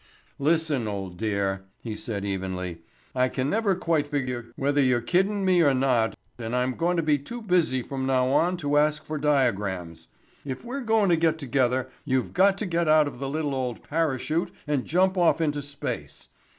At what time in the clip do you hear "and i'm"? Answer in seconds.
6.39-6.73